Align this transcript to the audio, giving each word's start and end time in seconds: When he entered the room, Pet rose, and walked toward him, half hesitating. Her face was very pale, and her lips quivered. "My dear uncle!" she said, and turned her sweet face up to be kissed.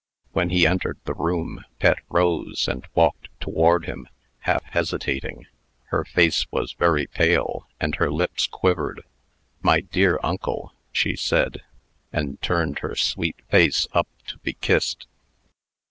When 0.31 0.49
he 0.49 0.65
entered 0.65 0.97
the 1.03 1.13
room, 1.13 1.63
Pet 1.77 1.99
rose, 2.09 2.67
and 2.67 2.83
walked 2.95 3.27
toward 3.39 3.85
him, 3.85 4.07
half 4.39 4.63
hesitating. 4.63 5.45
Her 5.89 6.03
face 6.03 6.47
was 6.49 6.73
very 6.73 7.05
pale, 7.05 7.67
and 7.79 7.93
her 7.97 8.09
lips 8.09 8.47
quivered. 8.47 9.03
"My 9.61 9.81
dear 9.81 10.19
uncle!" 10.23 10.73
she 10.91 11.15
said, 11.15 11.61
and 12.11 12.41
turned 12.41 12.79
her 12.79 12.95
sweet 12.95 13.35
face 13.51 13.85
up 13.93 14.07
to 14.25 14.39
be 14.39 14.53
kissed. 14.53 15.05